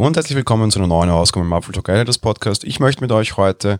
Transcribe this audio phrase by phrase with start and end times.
[0.00, 2.64] Und herzlich willkommen zu einer neuen Ausgabe im Apple Talk Editors Podcast.
[2.64, 3.78] Ich möchte mit euch heute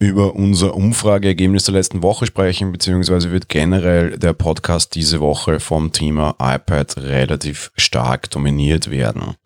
[0.00, 5.92] über unser Umfrageergebnis der letzten Woche sprechen, beziehungsweise wird generell der Podcast diese Woche vom
[5.92, 9.36] Thema iPad relativ stark dominiert werden.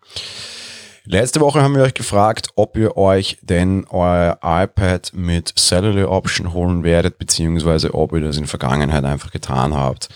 [1.05, 6.53] Letzte Woche haben wir euch gefragt, ob ihr euch denn euer iPad mit Cellular Option
[6.53, 10.09] holen werdet, beziehungsweise ob ihr das in der Vergangenheit einfach getan habt.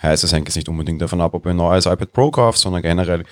[0.00, 2.58] Heißt, es hängt jetzt nicht unbedingt davon ab, ob ihr ein neues iPad Pro kauft,
[2.58, 3.24] sondern generell,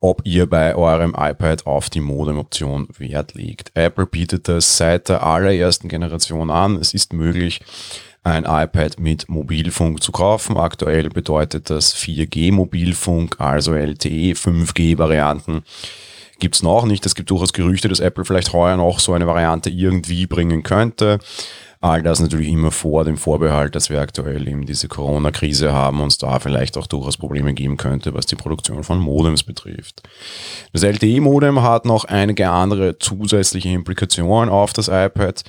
[0.00, 3.72] ob ihr bei eurem iPad auf die Modem-Option Wert legt.
[3.74, 6.76] Apple bietet das seit der allerersten Generation an.
[6.76, 7.60] Es ist möglich,
[8.22, 10.56] ein iPad mit Mobilfunk zu kaufen.
[10.56, 15.62] Aktuell bedeutet das 4G-Mobilfunk, also LTE, 5G-Varianten
[16.38, 17.04] gibt es noch nicht.
[17.04, 21.18] Es gibt durchaus Gerüchte, dass Apple vielleicht heuer noch so eine Variante irgendwie bringen könnte.
[21.80, 26.08] All das natürlich immer vor dem Vorbehalt, dass wir aktuell eben diese Corona-Krise haben und
[26.08, 30.02] es da vielleicht auch durchaus Probleme geben könnte, was die Produktion von Modems betrifft.
[30.72, 35.44] Das LTE-Modem hat noch einige andere zusätzliche Implikationen auf das iPad.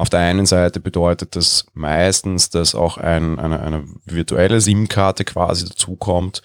[0.00, 5.66] Auf der einen Seite bedeutet das meistens, dass auch ein, eine, eine virtuelle SIM-Karte quasi
[5.66, 6.40] dazukommt.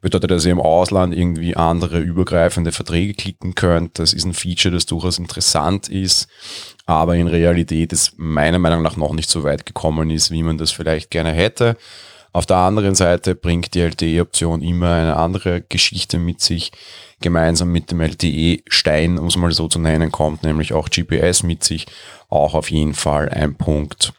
[0.00, 3.98] Bedeutet, dass ihr im Ausland irgendwie andere übergreifende Verträge klicken könnt.
[3.98, 6.28] Das ist ein Feature, das durchaus interessant ist,
[6.86, 10.56] aber in Realität ist meiner Meinung nach noch nicht so weit gekommen ist, wie man
[10.56, 11.76] das vielleicht gerne hätte.
[12.34, 16.72] Auf der anderen Seite bringt die LTE-Option immer eine andere Geschichte mit sich.
[17.20, 21.62] Gemeinsam mit dem LTE-Stein, um es mal so zu nennen, kommt nämlich auch GPS mit
[21.62, 21.86] sich.
[22.28, 24.14] Auch auf jeden Fall ein Punkt,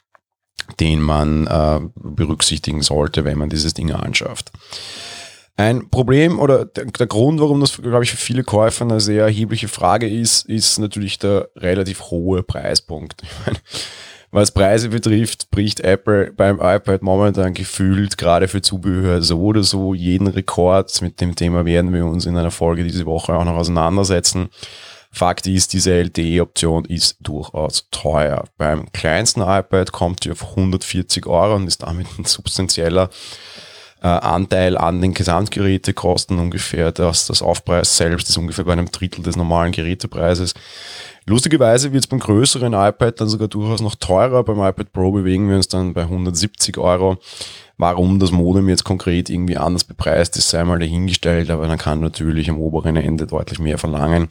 [0.79, 4.53] den man äh, berücksichtigen sollte, wenn man dieses Ding anschafft.
[5.57, 9.67] Ein Problem oder der, Grund, warum das, glaube ich, für viele Käufer eine sehr erhebliche
[9.67, 13.23] Frage ist, ist natürlich der relativ hohe Preispunkt.
[13.23, 13.59] Ich meine,
[14.35, 19.93] was Preise betrifft, bricht Apple beim iPad momentan gefühlt gerade für Zubehör so oder so
[19.93, 21.01] jeden Rekord.
[21.01, 24.49] Mit dem Thema werden wir uns in einer Folge diese Woche auch noch auseinandersetzen.
[25.09, 28.43] Fakt ist, diese LTE-Option ist durchaus teuer.
[28.57, 33.09] Beim kleinsten iPad kommt sie auf 140 Euro und ist damit ein substanzieller
[34.03, 36.91] äh, Anteil an den Gesamtgerätekosten ungefähr.
[36.91, 40.53] Das, das Aufpreis selbst ist ungefähr bei einem Drittel des normalen Gerätepreises.
[41.27, 44.43] Lustigerweise wird es beim größeren iPad dann sogar durchaus noch teurer.
[44.43, 47.17] Beim iPad Pro bewegen wir uns dann bei 170 Euro.
[47.77, 51.99] Warum das Modem jetzt konkret irgendwie anders bepreist ist, sei mal dahingestellt, aber dann kann
[51.99, 54.29] natürlich am oberen Ende deutlich mehr verlangen.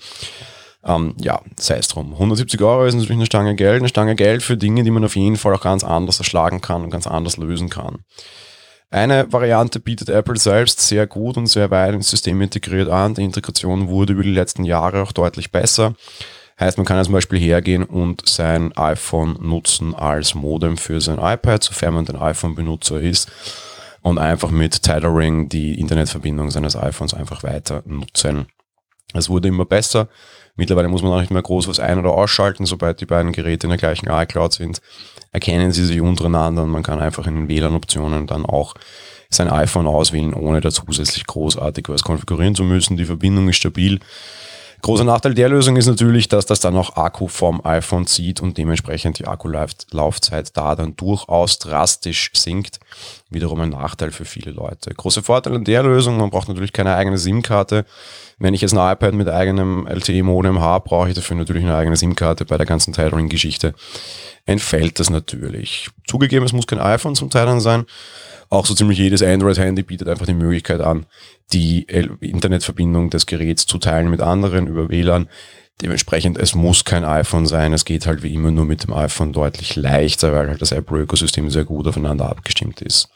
[0.84, 2.12] Ähm, ja, sei es drum.
[2.12, 5.16] 170 Euro ist natürlich eine Stange Geld, eine Stange Geld für Dinge, die man auf
[5.16, 8.04] jeden Fall auch ganz anders erschlagen kann und ganz anders lösen kann.
[8.90, 13.14] Eine Variante bietet Apple selbst sehr gut und sehr weit ins System integriert an.
[13.14, 15.94] Die Integration wurde über die letzten Jahre auch deutlich besser.
[16.58, 21.18] Heißt, man kann ja zum Beispiel hergehen und sein iPhone nutzen als Modem für sein
[21.18, 23.30] iPad, sofern man ein iPhone-Benutzer ist
[24.02, 28.46] und einfach mit Tethering die Internetverbindung seines iPhones einfach weiter nutzen.
[29.14, 30.08] Es wurde immer besser.
[30.56, 33.66] Mittlerweile muss man auch nicht mehr groß was ein- oder ausschalten, sobald die beiden Geräte
[33.66, 34.80] in der gleichen iCloud sind.
[35.32, 38.74] Erkennen sie sich untereinander und man kann einfach in den WLAN-Optionen dann auch
[39.30, 42.96] sein iPhone auswählen, ohne da zusätzlich großartig was konfigurieren zu müssen.
[42.96, 43.98] Die Verbindung ist stabil.
[44.84, 48.58] Großer Nachteil der Lösung ist natürlich, dass das dann auch Akku vom iPhone zieht und
[48.58, 52.80] dementsprechend die Akkulaufzeit da dann durchaus drastisch sinkt.
[53.34, 54.94] Wiederum ein Nachteil für viele Leute.
[54.94, 57.84] Große Vorteil an der Lösung, man braucht natürlich keine eigene SIM-Karte.
[58.38, 61.96] Wenn ich jetzt ein iPad mit eigenem LTE-Modem habe, brauche ich dafür natürlich eine eigene
[61.96, 62.46] SIM-Karte.
[62.46, 63.74] Bei der ganzen Tethering-Geschichte
[64.46, 65.90] entfällt das natürlich.
[66.06, 67.84] Zugegeben, es muss kein iPhone zum Tethern sein
[68.54, 71.06] auch so ziemlich jedes Android-Handy bietet einfach die Möglichkeit an,
[71.52, 71.82] die
[72.20, 75.28] Internetverbindung des Geräts zu teilen mit anderen über WLAN.
[75.82, 77.72] Dementsprechend, es muss kein iPhone sein.
[77.72, 81.50] Es geht halt wie immer nur mit dem iPhone deutlich leichter, weil halt das Apple-Ökosystem
[81.50, 83.08] sehr gut aufeinander abgestimmt ist.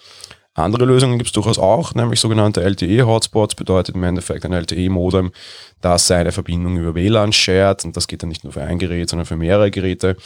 [0.55, 5.31] Andere Lösungen gibt es durchaus auch, nämlich sogenannte LTE-Hotspots, bedeutet im Endeffekt ein LTE-Modem,
[5.81, 9.09] das seine Verbindung über WLAN shared und das geht dann nicht nur für ein Gerät,
[9.09, 10.17] sondern für mehrere Geräte.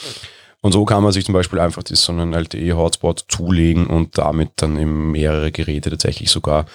[0.65, 4.79] Und so kann man sich zum Beispiel einfach so einen LTE-Hotspot zulegen und damit dann
[4.79, 6.67] eben mehrere Geräte tatsächlich sogar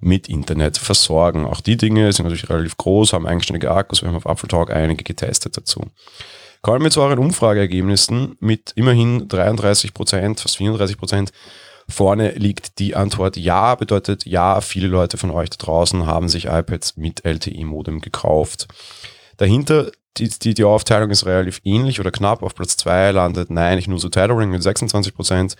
[0.00, 1.44] mit Internet versorgen.
[1.44, 4.00] Auch die Dinge sind natürlich relativ groß, haben eigenständige Akkus.
[4.00, 5.82] Wir haben auf Apple Talk einige getestet dazu.
[6.62, 11.30] Kommen wir zu euren Umfrageergebnissen mit immerhin 33 Prozent, fast 34 Prozent.
[11.86, 16.46] Vorne liegt die Antwort Ja, bedeutet ja, viele Leute von euch da draußen haben sich
[16.46, 18.68] iPads mit LTE-Modem gekauft.
[19.36, 22.42] Dahinter die, die, die Aufteilung ist relativ ähnlich oder knapp.
[22.42, 25.56] Auf Platz 2 landet Nein, ich nutze Tethering mit 26 Prozent.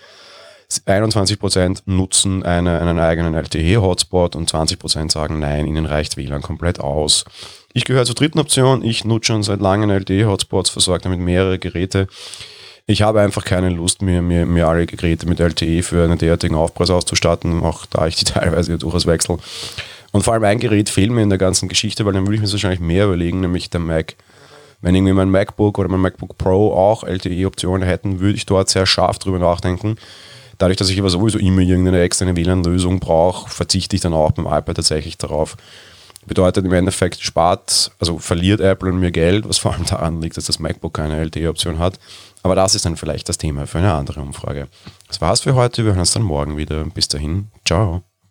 [0.87, 6.43] 21 Prozent nutzen eine, einen eigenen LTE-Hotspot und 20 Prozent sagen Nein, ihnen reicht WLAN
[6.43, 7.25] komplett aus.
[7.73, 8.85] Ich gehöre zur dritten Option.
[8.85, 12.07] Ich nutze schon seit langem LTE-Hotspots, versorge damit mehrere Geräte.
[12.87, 16.55] Ich habe einfach keine Lust, mir, mir, mir alle Geräte mit LTE für einen derartigen
[16.55, 19.39] Aufpreis auszustatten, auch da ich die teilweise durchaus wechsle
[20.13, 22.43] Und vor allem ein Gerät fehlt mir in der ganzen Geschichte, weil dann würde ich
[22.43, 24.15] mir wahrscheinlich mehr überlegen, nämlich der Mac.
[24.85, 28.85] Wenn irgendwie mein MacBook oder mein MacBook Pro auch LTE-Optionen hätten, würde ich dort sehr
[28.85, 29.97] scharf drüber nachdenken.
[30.59, 34.45] Dadurch, dass ich aber sowieso immer irgendeine externe WLAN-Lösung brauche, verzichte ich dann auch beim
[34.45, 35.57] iPad tatsächlich darauf.
[36.27, 40.37] Bedeutet im Endeffekt spart, also verliert Apple an mir Geld, was vor allem daran liegt,
[40.37, 41.99] dass das MacBook keine LTE-Option hat.
[42.43, 44.69] Aber das ist dann vielleicht das Thema für eine andere Umfrage.
[45.09, 45.85] Das war's für heute.
[45.85, 46.85] Wir hören uns dann morgen wieder.
[46.85, 47.49] Bis dahin.
[47.65, 48.03] Ciao.